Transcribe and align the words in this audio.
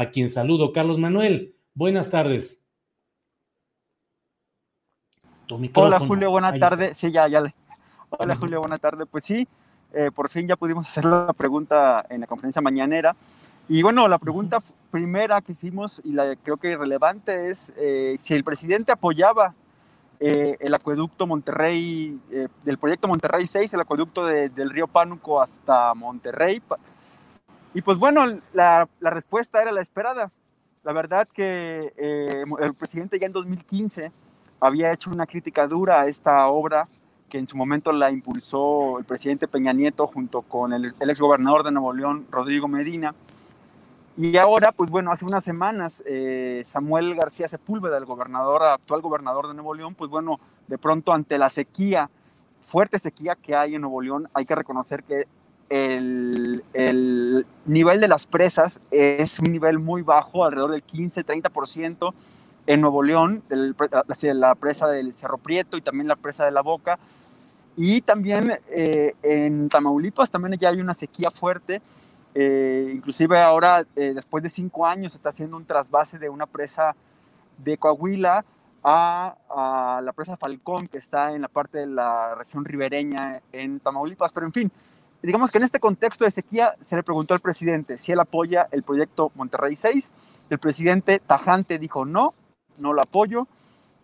a 0.00 0.10
quien 0.10 0.30
saludo. 0.30 0.72
Carlos 0.72 0.98
Manuel, 0.98 1.54
buenas 1.74 2.10
tardes. 2.10 2.64
Hola 5.74 5.98
Julio, 5.98 6.30
buenas 6.30 6.58
tardes. 6.58 6.96
Sí, 6.96 7.12
ya, 7.12 7.28
ya. 7.28 7.42
Hola 8.08 8.34
Julio, 8.34 8.60
buenas 8.60 8.80
tardes. 8.80 9.06
Pues 9.10 9.24
sí, 9.24 9.46
eh, 9.92 10.10
por 10.14 10.30
fin 10.30 10.48
ya 10.48 10.56
pudimos 10.56 10.86
hacer 10.86 11.04
la 11.04 11.34
pregunta 11.34 12.06
en 12.08 12.22
la 12.22 12.26
conferencia 12.26 12.62
mañanera. 12.62 13.14
Y 13.68 13.82
bueno, 13.82 14.08
la 14.08 14.16
pregunta 14.16 14.60
primera 14.90 15.42
que 15.42 15.52
hicimos 15.52 16.00
y 16.02 16.12
la 16.12 16.34
creo 16.34 16.56
que 16.56 16.78
relevante 16.78 17.50
es 17.50 17.70
eh, 17.76 18.16
si 18.22 18.32
el 18.32 18.42
presidente 18.42 18.92
apoyaba 18.92 19.54
eh, 20.18 20.56
el 20.60 20.72
acueducto 20.72 21.26
Monterrey, 21.26 22.18
del 22.64 22.78
proyecto 22.78 23.06
Monterrey 23.06 23.46
6, 23.46 23.74
el 23.74 23.80
acueducto 23.80 24.24
del 24.24 24.70
río 24.70 24.86
Pánuco 24.86 25.42
hasta 25.42 25.92
Monterrey, 25.92 26.62
y 27.74 27.82
pues 27.82 27.98
bueno, 27.98 28.24
la, 28.52 28.88
la 29.00 29.10
respuesta 29.10 29.62
era 29.62 29.72
la 29.72 29.80
esperada. 29.80 30.30
La 30.82 30.92
verdad 30.92 31.28
que 31.28 31.92
eh, 31.96 32.44
el 32.60 32.74
presidente 32.74 33.18
ya 33.18 33.26
en 33.26 33.32
2015 33.32 34.12
había 34.60 34.92
hecho 34.92 35.10
una 35.10 35.26
crítica 35.26 35.66
dura 35.66 36.00
a 36.00 36.06
esta 36.06 36.46
obra 36.48 36.88
que 37.28 37.38
en 37.38 37.46
su 37.46 37.56
momento 37.56 37.92
la 37.92 38.10
impulsó 38.10 38.98
el 38.98 39.04
presidente 39.04 39.46
Peña 39.46 39.72
Nieto 39.72 40.06
junto 40.06 40.42
con 40.42 40.72
el, 40.72 40.94
el 40.98 41.10
exgobernador 41.10 41.62
de 41.62 41.70
Nuevo 41.70 41.92
León, 41.92 42.26
Rodrigo 42.30 42.66
Medina. 42.66 43.14
Y 44.16 44.36
ahora, 44.36 44.72
pues 44.72 44.90
bueno, 44.90 45.12
hace 45.12 45.24
unas 45.24 45.44
semanas, 45.44 46.02
eh, 46.06 46.62
Samuel 46.66 47.14
García 47.14 47.48
Sepúlveda, 47.48 47.96
el 47.96 48.04
gobernador, 48.04 48.62
actual 48.64 49.00
gobernador 49.00 49.48
de 49.48 49.54
Nuevo 49.54 49.72
León, 49.74 49.94
pues 49.94 50.10
bueno, 50.10 50.40
de 50.66 50.76
pronto 50.76 51.12
ante 51.12 51.38
la 51.38 51.48
sequía, 51.48 52.10
fuerte 52.60 52.98
sequía 52.98 53.36
que 53.36 53.54
hay 53.54 53.76
en 53.76 53.82
Nuevo 53.82 54.02
León, 54.02 54.28
hay 54.34 54.44
que 54.44 54.54
reconocer 54.54 55.04
que 55.04 55.26
el, 55.70 56.64
el, 56.74 57.46
nivel 57.64 58.00
de 58.00 58.08
las 58.08 58.26
presas 58.26 58.80
es 58.90 59.38
un 59.38 59.52
nivel 59.52 59.78
muy 59.78 60.02
bajo, 60.02 60.44
alrededor 60.44 60.72
del 60.72 60.84
15-30% 60.84 62.12
en 62.66 62.80
Nuevo 62.80 63.02
León, 63.02 63.42
la 63.48 64.54
presa 64.56 64.88
del 64.88 65.14
Cerro 65.14 65.38
Prieto 65.38 65.76
y 65.76 65.80
también 65.80 66.08
la 66.08 66.16
presa 66.16 66.44
de 66.44 66.50
la 66.50 66.60
Boca. 66.60 66.98
Y 67.76 68.00
también 68.00 68.58
eh, 68.68 69.14
en 69.22 69.68
Tamaulipas 69.68 70.30
también 70.30 70.58
ya 70.58 70.68
hay 70.70 70.80
una 70.80 70.94
sequía 70.94 71.30
fuerte. 71.30 71.80
Eh, 72.34 72.92
inclusive 72.94 73.40
ahora, 73.40 73.84
eh, 73.96 74.12
después 74.14 74.42
de 74.42 74.50
cinco 74.50 74.86
años, 74.86 75.14
está 75.14 75.30
haciendo 75.30 75.56
un 75.56 75.64
trasvase 75.64 76.18
de 76.18 76.28
una 76.28 76.46
presa 76.46 76.94
de 77.58 77.78
Coahuila 77.78 78.44
a, 78.82 79.36
a, 79.48 80.00
la 80.02 80.12
presa 80.12 80.36
Falcón, 80.36 80.88
que 80.88 80.98
está 80.98 81.32
en 81.32 81.42
la 81.42 81.48
parte 81.48 81.78
de 81.78 81.86
la 81.86 82.34
región 82.34 82.64
ribereña 82.64 83.40
en 83.52 83.80
Tamaulipas. 83.80 84.32
Pero 84.32 84.46
en 84.46 84.52
fin, 84.52 84.72
digamos 85.22 85.50
que 85.50 85.58
en 85.58 85.64
este 85.64 85.80
contexto 85.80 86.24
de 86.24 86.30
sequía 86.30 86.74
se 86.78 86.96
le 86.96 87.02
preguntó 87.02 87.34
al 87.34 87.40
presidente 87.40 87.98
si 87.98 88.12
él 88.12 88.20
apoya 88.20 88.68
el 88.70 88.82
proyecto 88.82 89.32
Monterrey 89.34 89.76
6. 89.76 90.12
El 90.50 90.58
presidente 90.58 91.20
tajante 91.20 91.78
dijo 91.78 92.04
no, 92.04 92.34
no 92.78 92.92
lo 92.92 93.02
apoyo. 93.02 93.46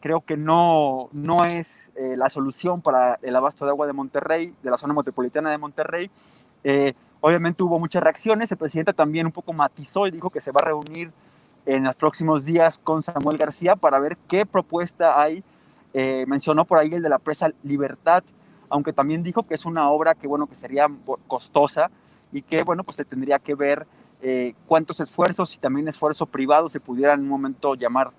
Creo 0.00 0.20
que 0.20 0.36
no, 0.36 1.08
no 1.12 1.44
es 1.44 1.92
eh, 1.96 2.16
la 2.16 2.28
solución 2.28 2.82
para 2.82 3.18
el 3.22 3.34
abasto 3.34 3.64
de 3.64 3.70
agua 3.70 3.86
de 3.86 3.92
Monterrey, 3.92 4.54
de 4.62 4.70
la 4.70 4.78
zona 4.78 4.94
metropolitana 4.94 5.50
de 5.50 5.58
Monterrey. 5.58 6.10
Eh, 6.62 6.94
obviamente 7.20 7.62
hubo 7.62 7.78
muchas 7.78 8.02
reacciones. 8.02 8.52
El 8.52 8.58
presidente 8.58 8.92
también 8.92 9.26
un 9.26 9.32
poco 9.32 9.52
matizó 9.52 10.06
y 10.06 10.10
dijo 10.10 10.30
que 10.30 10.40
se 10.40 10.52
va 10.52 10.60
a 10.60 10.66
reunir 10.66 11.10
en 11.64 11.84
los 11.84 11.96
próximos 11.96 12.44
días 12.44 12.78
con 12.78 13.02
Samuel 13.02 13.38
García 13.38 13.74
para 13.74 13.98
ver 13.98 14.16
qué 14.28 14.46
propuesta 14.46 15.20
hay. 15.20 15.42
Eh, 15.92 16.24
mencionó 16.28 16.64
por 16.64 16.78
ahí 16.78 16.92
el 16.92 17.02
de 17.02 17.08
la 17.08 17.18
presa 17.18 17.50
Libertad, 17.62 18.22
aunque 18.68 18.92
también 18.92 19.22
dijo 19.22 19.42
que 19.44 19.54
es 19.54 19.64
una 19.64 19.90
obra 19.90 20.14
que, 20.14 20.26
bueno, 20.26 20.46
que 20.46 20.54
sería 20.54 20.88
costosa 21.26 21.90
y 22.32 22.42
que, 22.42 22.62
bueno, 22.62 22.84
pues 22.84 22.96
se 22.96 23.04
tendría 23.04 23.38
que 23.38 23.54
ver 23.54 23.86
eh, 24.22 24.54
cuántos 24.66 25.00
esfuerzos 25.00 25.54
y 25.54 25.58
también 25.58 25.88
esfuerzo 25.88 26.26
privado 26.26 26.68
se 26.68 26.80
pudiera 26.80 27.14
en 27.14 27.20
un 27.20 27.28
momento 27.28 27.74
llamar, 27.74 28.12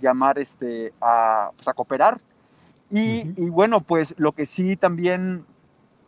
llamar 0.00 0.38
este, 0.38 0.92
a, 1.00 1.50
pues, 1.56 1.68
a 1.68 1.72
cooperar. 1.72 2.20
Y, 2.90 3.32
y, 3.36 3.50
bueno, 3.50 3.80
pues 3.80 4.14
lo 4.18 4.32
que 4.32 4.46
sí 4.46 4.76
también 4.76 5.46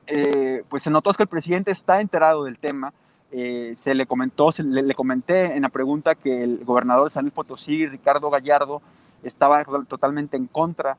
eh, 0.07 0.63
pues 0.69 0.83
se 0.83 0.91
notó 0.91 1.11
es 1.11 1.17
que 1.17 1.25
el 1.25 1.28
presidente 1.28 1.71
está 1.71 2.01
enterado 2.01 2.45
del 2.45 2.59
tema. 2.59 2.93
Eh, 3.33 3.75
se 3.77 3.95
le 3.95 4.07
comentó, 4.07 4.53
se 4.53 4.63
le, 4.63 4.83
le, 4.83 4.95
comenté 4.95 5.57
en 5.57 5.63
la 5.63 5.69
pregunta 5.69 6.15
que 6.15 6.45
el 6.45 6.65
gobernador 6.65 7.05
de 7.05 7.11
San 7.11 7.25
Luis 7.25 7.34
Potosí, 7.34 7.87
Ricardo 7.87 8.31
Gallardo, 8.31 8.83
estaba 9.25 9.65
totalmente 9.89 10.37
en 10.37 10.47
contra 10.47 10.97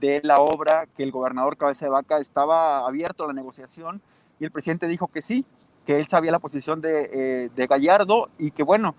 de 0.00 0.20
la 0.24 0.38
obra, 0.38 0.86
que 0.96 1.02
el 1.02 1.10
gobernador 1.10 1.56
Cabeza 1.56 1.86
de 1.86 1.90
Vaca 1.90 2.18
estaba 2.18 2.86
abierto 2.86 3.24
a 3.24 3.28
la 3.28 3.32
negociación 3.32 4.00
y 4.40 4.44
el 4.44 4.50
presidente 4.50 4.88
dijo 4.88 5.08
que 5.08 5.22
sí, 5.22 5.44
que 5.84 5.98
él 5.98 6.06
sabía 6.06 6.32
la 6.32 6.38
posición 6.38 6.80
de, 6.80 7.10
eh, 7.12 7.50
de 7.54 7.66
Gallardo 7.66 8.28
y 8.38 8.50
que 8.50 8.62
bueno, 8.62 8.94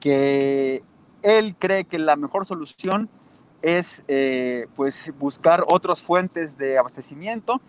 que 0.00 0.82
él 1.22 1.54
cree 1.58 1.84
que 1.84 1.98
la 1.98 2.16
mejor 2.16 2.46
solución 2.46 3.08
es 3.62 4.04
eh, 4.08 4.66
pues 4.76 5.12
buscar 5.18 5.64
otras 5.68 6.02
fuentes 6.02 6.56
de 6.56 6.78
abastecimiento. 6.78 7.60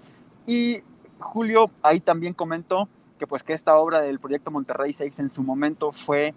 Y 0.48 0.82
Julio 1.20 1.70
ahí 1.84 2.00
también 2.00 2.34
comentó 2.34 2.88
que 3.20 3.28
pues 3.28 3.44
que 3.44 3.54
esta 3.54 3.78
obra 3.78 4.02
del 4.02 4.20
proyecto 4.20 4.52
Monterrey 4.52 4.94
6 4.94 5.20
en 5.20 5.30
su 5.30 5.44
momento 5.44 5.92
fue 5.92 6.34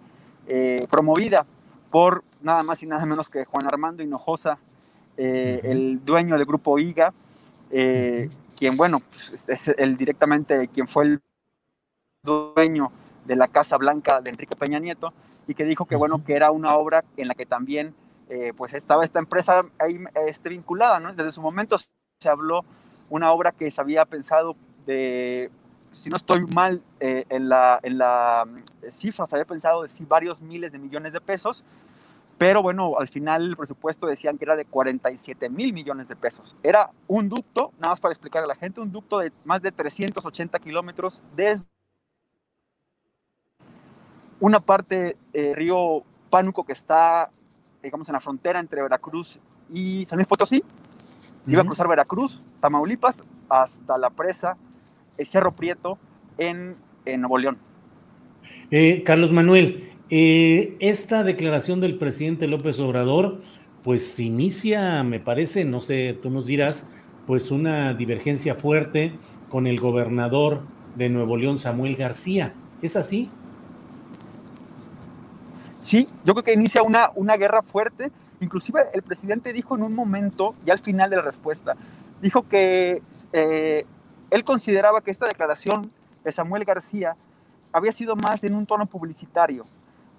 eh, 0.47 0.85
promovida 0.91 1.45
por 1.89 2.23
nada 2.41 2.61
más 2.63 2.83
y 2.83 2.85
nada 2.85 3.05
menos 3.05 3.29
que 3.29 3.45
Juan 3.45 3.65
Armando 3.65 4.03
Hinojosa, 4.03 4.59
eh, 5.17 5.61
el 5.63 6.03
dueño 6.03 6.37
del 6.37 6.45
grupo 6.45 6.77
IGA, 6.77 7.13
eh, 7.71 8.29
quien, 8.55 8.77
bueno, 8.77 8.99
pues, 8.99 9.49
es 9.49 9.67
el 9.67 9.97
directamente 9.97 10.67
quien 10.67 10.87
fue 10.87 11.05
el 11.05 11.21
dueño 12.23 12.91
de 13.25 13.35
la 13.35 13.47
Casa 13.47 13.77
Blanca 13.77 14.21
de 14.21 14.29
Enrique 14.29 14.55
Peña 14.55 14.79
Nieto, 14.79 15.13
y 15.47 15.53
que 15.53 15.65
dijo 15.65 15.85
que, 15.85 15.95
bueno, 15.95 16.23
que 16.23 16.35
era 16.35 16.51
una 16.51 16.75
obra 16.75 17.03
en 17.17 17.27
la 17.27 17.35
que 17.35 17.45
también, 17.45 17.93
eh, 18.29 18.53
pues, 18.55 18.73
estaba 18.73 19.03
esta 19.03 19.19
empresa 19.19 19.63
ahí 19.79 19.99
este, 20.27 20.49
vinculada, 20.49 20.99
¿no? 20.99 21.13
Desde 21.13 21.31
su 21.31 21.41
momento 21.41 21.77
se 22.19 22.29
habló 22.29 22.65
una 23.09 23.31
obra 23.31 23.51
que 23.51 23.69
se 23.69 23.81
había 23.81 24.05
pensado 24.05 24.55
de, 24.85 25.51
si 25.91 26.09
no 26.09 26.17
estoy 26.17 26.45
mal 26.47 26.81
eh, 26.99 27.25
en, 27.29 27.49
la, 27.49 27.79
en 27.83 27.97
la 27.97 28.47
cifra, 28.89 29.27
se 29.27 29.35
había 29.35 29.45
pensado 29.45 29.83
de 29.83 29.89
sí, 29.89 30.05
varios 30.05 30.41
miles 30.41 30.71
de 30.71 30.79
millones 30.79 31.13
de 31.13 31.21
pesos, 31.21 31.63
pero 32.37 32.61
bueno, 32.61 32.95
al 32.99 33.07
final 33.07 33.49
el 33.49 33.57
presupuesto 33.57 34.07
decían 34.07 34.37
que 34.37 34.45
era 34.45 34.55
de 34.55 34.65
47 34.65 35.49
mil 35.49 35.73
millones 35.73 36.07
de 36.07 36.15
pesos. 36.15 36.55
Era 36.63 36.91
un 37.07 37.29
ducto, 37.29 37.71
nada 37.79 37.93
más 37.93 37.99
para 37.99 38.11
explicar 38.11 38.43
a 38.43 38.47
la 38.47 38.55
gente, 38.55 38.81
un 38.81 38.91
ducto 38.91 39.19
de 39.19 39.31
más 39.43 39.61
de 39.61 39.71
380 39.71 40.59
kilómetros 40.59 41.21
desde 41.35 41.67
una 44.39 44.59
parte 44.59 45.17
eh, 45.33 45.53
río 45.55 46.03
Pánuco 46.29 46.65
que 46.65 46.73
está, 46.73 47.31
digamos, 47.81 48.09
en 48.09 48.13
la 48.13 48.19
frontera 48.19 48.59
entre 48.59 48.81
Veracruz 48.81 49.39
y 49.71 50.05
San 50.05 50.17
Luis 50.17 50.27
Potosí. 50.27 50.63
Iba 51.47 51.61
a 51.61 51.65
cruzar 51.65 51.87
Veracruz, 51.87 52.43
Tamaulipas, 52.59 53.23
hasta 53.47 53.97
la 53.97 54.09
presa 54.09 54.57
Cerro 55.23 55.55
Prieto 55.55 55.97
en 56.37 56.75
en 57.05 57.21
Nuevo 57.21 57.37
León. 57.37 57.57
Eh, 58.71 59.03
Carlos 59.03 59.31
Manuel, 59.31 59.91
eh, 60.09 60.75
esta 60.79 61.23
declaración 61.23 61.81
del 61.81 61.97
presidente 61.97 62.47
López 62.47 62.79
Obrador, 62.79 63.41
pues 63.83 64.19
inicia, 64.19 65.03
me 65.03 65.19
parece, 65.19 65.65
no 65.65 65.81
sé, 65.81 66.17
tú 66.21 66.29
nos 66.29 66.45
dirás, 66.45 66.89
pues 67.25 67.51
una 67.51 67.93
divergencia 67.93 68.55
fuerte 68.55 69.13
con 69.49 69.67
el 69.67 69.79
gobernador 69.79 70.61
de 70.95 71.09
Nuevo 71.09 71.37
León, 71.37 71.59
Samuel 71.59 71.95
García. 71.95 72.53
¿Es 72.81 72.95
así? 72.95 73.29
Sí, 75.79 76.07
yo 76.23 76.33
creo 76.33 76.43
que 76.43 76.53
inicia 76.53 76.81
una, 76.81 77.11
una 77.15 77.37
guerra 77.37 77.61
fuerte. 77.61 78.11
Inclusive 78.39 78.81
el 78.93 79.01
presidente 79.01 79.53
dijo 79.53 79.75
en 79.75 79.83
un 79.83 79.93
momento, 79.93 80.55
ya 80.65 80.73
al 80.73 80.79
final 80.79 81.09
de 81.09 81.17
la 81.17 81.21
respuesta, 81.21 81.75
dijo 82.21 82.47
que 82.47 83.01
eh, 83.33 83.85
él 84.31 84.43
consideraba 84.43 85.01
que 85.01 85.11
esta 85.11 85.27
declaración 85.27 85.91
de 86.23 86.31
Samuel 86.31 86.65
García 86.65 87.15
había 87.71 87.91
sido 87.91 88.15
más 88.15 88.43
en 88.43 88.55
un 88.55 88.65
tono 88.65 88.85
publicitario. 88.85 89.65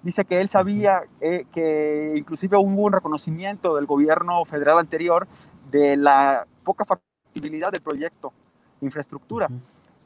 Dice 0.07 0.23
que 0.23 0.39
él 0.39 0.47
sabía 0.47 1.03
eh, 1.19 1.45
que 1.51 2.13
inclusive 2.15 2.55
hubo 2.55 2.85
un 2.85 2.93
reconocimiento 2.93 3.75
del 3.75 3.85
gobierno 3.85 4.45
federal 4.45 4.79
anterior 4.79 5.27
de 5.69 5.97
la 5.97 6.47
poca 6.63 6.85
factibilidad 6.85 7.73
del 7.73 7.81
proyecto 7.81 8.31
de 8.79 8.87
infraestructura. 8.87 9.49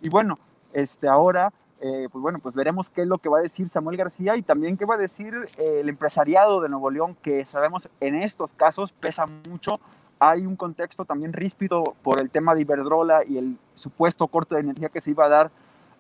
Y 0.02 0.10
bueno, 0.10 0.40
este, 0.74 1.08
ahora, 1.08 1.54
eh, 1.82 2.08
pues 2.12 2.20
bueno, 2.20 2.40
pues 2.40 2.56
veremos 2.56 2.90
qué 2.90 3.04
es 3.04 3.08
lo 3.08 3.20
que 3.20 3.30
va 3.30 3.38
a 3.38 3.42
decir 3.44 3.70
Samuel 3.70 3.96
García 3.96 4.36
y 4.38 4.42
también 4.42 4.76
qué 4.76 4.86
va 4.86 4.96
a 4.96 4.98
decir 4.98 5.36
el 5.60 5.88
empresariado 5.88 6.62
de 6.62 6.70
Nuevo 6.70 6.90
León, 6.90 7.16
que 7.22 7.46
sabemos 7.46 7.88
en 8.00 8.16
estos 8.16 8.56
casos 8.56 8.94
pesa 8.94 9.28
mucho. 9.28 9.80
Hay 10.18 10.48
un 10.48 10.56
contexto 10.56 11.06
también 11.06 11.32
ríspido 11.32 11.84
por 12.02 12.20
el 12.20 12.32
tema 12.32 12.56
de 12.56 12.62
Iberdrola 12.62 13.24
y 13.24 13.38
el 13.38 13.60
supuesto 13.76 14.28
corte 14.30 14.56
de 14.56 14.62
energía 14.62 14.90
que 14.90 15.00
se 15.00 15.12
iba 15.12 15.26
a 15.26 15.30
dar 15.30 15.52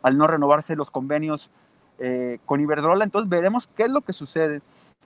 al 0.01 0.17
no 0.17 0.25
renovarse 0.25 0.75
los 0.75 0.89
convenios 0.89 1.51
eh, 2.01 2.39
con 2.45 2.59
Iberdrola. 2.59 3.03
Entonces 3.03 3.29
veremos 3.29 3.69
qué 3.75 3.83
es 3.83 3.89
lo 3.89 4.01
que 4.01 4.11
sucede 4.11 4.61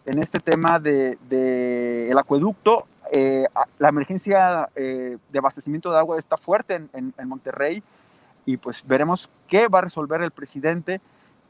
en 0.06 0.20
este 0.20 0.40
tema 0.40 0.80
del 0.80 1.18
de, 1.30 2.10
el 2.10 2.18
acueducto. 2.18 2.88
Eh, 3.12 3.46
la 3.78 3.90
emergencia 3.90 4.70
eh, 4.76 5.18
de 5.30 5.38
abastecimiento 5.40 5.92
de 5.92 5.98
agua 5.98 6.18
está 6.18 6.38
fuerte 6.38 6.76
en, 6.94 7.14
en, 7.18 7.28
Monterrey 7.28 7.84
y 8.46 8.58
pues 8.58 8.86
veremos 8.88 9.30
qué 9.48 9.68
va 9.68 9.80
a 9.80 9.82
resolver 9.84 10.22
el 10.22 10.32
presidente, 10.32 11.02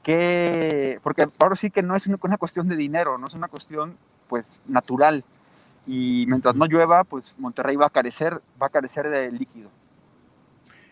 que, 0.03 0.99
porque 1.03 1.27
ahora 1.39 1.55
sí 1.55 1.69
que 1.69 1.81
no 1.81 1.95
es 1.95 2.07
una 2.07 2.37
cuestión 2.37 2.67
de 2.67 2.75
dinero, 2.75 3.17
no 3.17 3.27
es 3.27 3.35
una 3.35 3.47
cuestión 3.47 3.95
pues 4.27 4.59
natural 4.67 5.23
y 5.87 6.25
mientras 6.27 6.55
no 6.55 6.65
llueva, 6.65 7.03
pues 7.03 7.35
Monterrey 7.37 7.75
va 7.75 7.87
a 7.87 7.91
carecer, 7.91 8.41
va 8.61 8.67
a 8.67 8.69
carecer 8.69 9.09
de 9.09 9.31
líquido. 9.31 9.69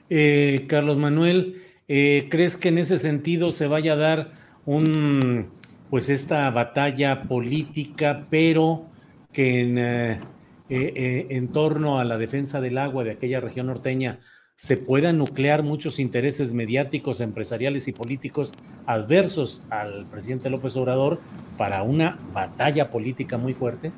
Eh, 0.10 0.66
Carlos 0.70 0.98
Manuel, 0.98 1.64
eh, 1.88 2.28
¿crees 2.30 2.58
que 2.58 2.70
en 2.70 2.78
ese 2.78 3.00
sentido 3.00 3.52
se 3.52 3.68
vaya 3.68 3.94
a 3.94 3.98
dar 3.98 4.43
un, 4.66 5.50
pues 5.90 6.10
esta 6.10 6.50
batalla 6.52 7.24
política, 7.24 8.26
pero 8.30 8.86
que 9.32 9.62
en, 9.62 9.78
eh, 9.78 11.28
en 11.30 11.48
torno 11.50 12.00
a 12.00 12.06
la 12.06 12.18
defensa 12.18 12.62
del 12.62 12.78
agua 12.78 13.04
de 13.04 13.12
aquella 13.12 13.40
región 13.40 13.68
norteña 13.68 14.20
se 14.56 14.78
puedan 14.78 15.18
nuclear 15.18 15.64
muchos 15.64 16.00
intereses 16.00 16.54
mediáticos, 16.54 17.22
empresariales 17.22 17.88
y 17.88 17.92
políticos 17.92 18.54
adversos 18.86 19.64
al 19.70 20.06
presidente 20.06 20.50
López 20.50 20.76
Obrador 20.78 21.20
para 21.58 21.84
una 21.84 22.18
batalla 22.32 22.90
política 22.90 23.38
muy 23.38 23.54
fuerte? 23.54 23.92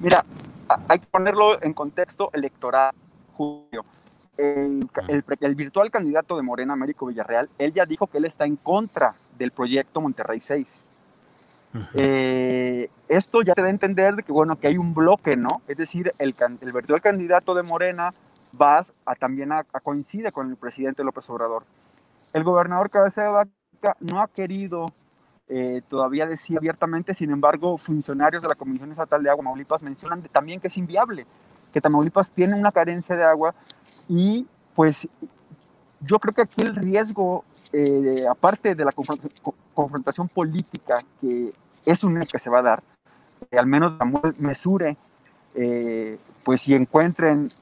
Mira, 0.00 0.24
hay 0.88 0.98
que 0.98 1.06
ponerlo 1.06 1.62
en 1.62 1.72
contexto 1.72 2.30
electoral, 2.32 2.94
Julio. 3.36 3.84
El, 4.36 5.54
virtual 5.54 5.90
candidato 5.90 6.36
de 6.36 6.42
Morena, 6.42 6.72
Américo 6.72 7.06
Villarreal, 7.06 7.48
él 7.58 7.72
ya 7.72 7.86
dijo 7.86 8.06
que 8.06 8.18
él 8.18 8.24
está 8.24 8.44
en 8.44 8.56
contra 8.56 9.14
del 9.38 9.52
proyecto 9.52 10.00
Monterrey 10.00 10.40
6. 10.40 10.88
Eh, 11.94 12.88
esto 13.08 13.42
ya 13.42 13.54
te 13.54 13.62
da 13.62 13.66
a 13.66 13.70
entender 13.70 14.14
de 14.14 14.22
que, 14.22 14.32
bueno, 14.32 14.58
que 14.58 14.68
hay 14.68 14.78
un 14.78 14.94
bloque, 14.94 15.36
¿no? 15.36 15.62
Es 15.66 15.76
decir, 15.76 16.14
el, 16.18 16.34
el 16.60 16.72
virtual 16.72 17.00
candidato 17.00 17.54
de 17.54 17.64
Morena 17.64 18.12
vas 18.52 18.94
a, 19.04 19.14
también 19.14 19.52
a, 19.52 19.64
coincide 19.64 20.30
con 20.30 20.50
el 20.50 20.56
presidente 20.56 21.02
López 21.02 21.28
Obrador. 21.30 21.64
El 22.32 22.44
gobernador 22.44 22.90
Cabeza 22.90 23.22
de 23.22 23.28
Vaca 23.28 23.96
no 24.00 24.20
ha 24.20 24.28
querido 24.28 24.86
eh, 25.46 25.82
todavía 25.88 26.26
decía 26.26 26.56
abiertamente, 26.56 27.12
sin 27.12 27.30
embargo, 27.30 27.76
funcionarios 27.76 28.42
de 28.42 28.48
la 28.48 28.54
Comisión 28.54 28.90
Estatal 28.90 29.22
de 29.22 29.28
Agua 29.28 29.42
Tamaulipas 29.42 29.82
mencionan 29.82 30.22
también 30.22 30.58
que 30.58 30.68
es 30.68 30.76
inviable, 30.78 31.26
que 31.72 31.82
Tamaulipas 31.82 32.30
tiene 32.30 32.54
una 32.54 32.72
carencia 32.72 33.14
de 33.14 33.24
agua 33.24 33.54
y 34.08 34.46
pues 34.74 35.08
yo 36.00 36.18
creo 36.18 36.34
que 36.34 36.42
aquí 36.42 36.62
el 36.62 36.74
riesgo, 36.74 37.44
eh, 37.72 38.24
aparte 38.28 38.74
de 38.74 38.84
la 38.84 38.92
confrontación, 38.92 40.28
política, 40.28 41.04
que 41.20 41.52
es 41.84 42.04
un 42.04 42.20
hecho 42.20 42.32
que 42.32 42.38
se 42.38 42.50
va 42.50 42.58
a 42.58 42.62
dar, 42.62 42.82
al 43.52 43.66
menos 43.66 43.94
mesure, 44.38 44.96
eh, 45.54 46.18
pues 46.42 46.62
si 46.62 46.74
encuentren 46.74 47.52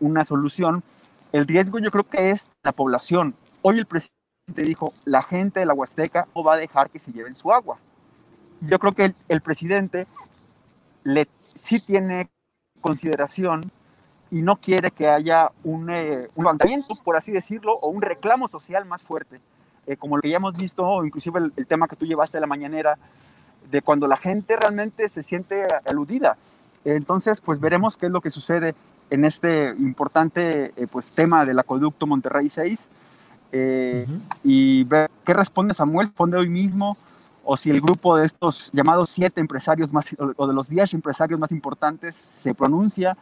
una 0.00 0.24
solución, 0.24 0.82
el 1.32 1.46
riesgo 1.46 1.78
yo 1.78 1.90
creo 1.90 2.08
que 2.08 2.30
es 2.30 2.48
la 2.62 2.72
población. 2.72 3.34
Hoy 3.62 3.78
el 3.78 3.86
presidente 3.86 4.22
te 4.54 4.62
dijo, 4.62 4.92
la 5.04 5.22
gente 5.22 5.60
de 5.60 5.66
la 5.66 5.74
Huasteca 5.74 6.28
no 6.34 6.44
va 6.44 6.54
a 6.54 6.58
dejar 6.58 6.90
que 6.90 6.98
se 6.98 7.12
lleven 7.12 7.34
su 7.34 7.52
agua. 7.52 7.78
Yo 8.60 8.78
creo 8.78 8.92
que 8.92 9.14
el, 9.28 9.40
presidente 9.40 10.06
le, 11.04 11.28
sí 11.54 11.80
tiene 11.80 12.30
consideración 12.80 13.70
y 14.32 14.40
no 14.40 14.56
quiere 14.56 14.90
que 14.90 15.06
haya 15.08 15.52
un, 15.62 15.90
eh, 15.90 16.30
un 16.34 16.44
levantamiento, 16.44 16.94
por 17.04 17.16
así 17.16 17.30
decirlo, 17.30 17.74
o 17.74 17.90
un 17.90 18.00
reclamo 18.00 18.48
social 18.48 18.86
más 18.86 19.02
fuerte, 19.02 19.42
eh, 19.86 19.98
como 19.98 20.16
lo 20.16 20.22
que 20.22 20.30
ya 20.30 20.38
hemos 20.38 20.54
visto, 20.54 21.04
inclusive 21.04 21.38
el, 21.54 21.66
tema 21.66 21.86
que 21.86 21.96
tú 21.96 22.06
llevaste 22.06 22.38
de 22.38 22.40
la 22.40 22.46
mañanera, 22.46 22.96
de 23.70 23.82
cuando 23.82 24.08
la 24.08 24.16
gente 24.16 24.56
realmente 24.56 25.06
se 25.10 25.22
siente 25.22 25.66
aludida. 25.84 26.38
Entonces, 26.86 27.42
pues 27.42 27.60
veremos 27.60 27.98
qué 27.98 28.06
es 28.06 28.12
lo 28.12 28.22
que 28.22 28.30
sucede 28.30 28.74
en 29.10 29.26
este 29.26 29.68
importante 29.78 30.72
eh, 30.76 30.86
pues, 30.90 31.10
tema 31.10 31.44
del 31.44 31.58
acueducto 31.58 32.06
Monterrey 32.06 32.48
6 32.48 32.88
eh, 33.52 34.06
y 34.42 34.84
ver 34.84 35.10
qué 35.26 35.34
responde 35.34 35.74
Samuel, 35.74 36.06
responde 36.06 36.38
hoy 36.38 36.48
mismo, 36.48 36.96
o 37.44 37.58
si 37.58 37.68
el 37.68 37.82
grupo 37.82 38.16
de 38.16 38.24
estos 38.24 38.70
llamados 38.72 39.10
siete 39.10 39.42
empresarios 39.42 39.92
más, 39.92 40.08
o 40.36 40.46
de 40.46 40.54
los 40.54 40.70
diez 40.70 40.94
empresarios 40.94 41.38
más 41.38 41.50
importantes 41.50 42.16
se 42.16 42.54
pronuncia, 42.54 43.14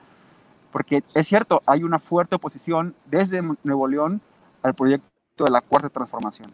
porque 0.72 1.02
es 1.14 1.26
cierto, 1.26 1.62
hay 1.66 1.82
una 1.82 1.98
fuerte 1.98 2.36
oposición 2.36 2.94
desde 3.06 3.42
Nuevo 3.64 3.88
León 3.88 4.20
al 4.62 4.74
proyecto 4.74 5.44
de 5.44 5.50
la 5.50 5.60
cuarta 5.60 5.88
transformación. 5.88 6.50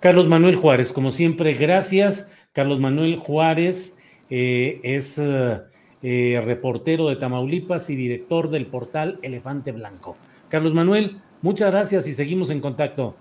Carlos 0.00 0.28
Manuel 0.28 0.56
Juárez, 0.56 0.92
como 0.92 1.12
siempre, 1.12 1.54
gracias. 1.54 2.30
Carlos 2.52 2.80
Manuel 2.80 3.18
Juárez 3.18 3.98
eh, 4.30 4.80
es 4.82 5.18
eh, 5.18 6.42
reportero 6.44 7.08
de 7.08 7.16
Tamaulipas 7.16 7.88
y 7.90 7.96
director 7.96 8.50
del 8.50 8.66
portal 8.66 9.18
Elefante 9.22 9.72
Blanco. 9.72 10.16
Carlos 10.48 10.74
Manuel, 10.74 11.20
Muchas 11.42 11.72
gracias 11.72 12.06
y 12.06 12.14
seguimos 12.14 12.50
en 12.50 12.60
contacto. 12.60 13.16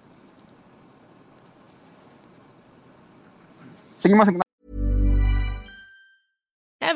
Seguimos 3.98 4.28
en 4.28 4.41